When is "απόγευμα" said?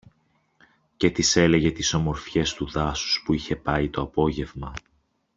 4.01-4.73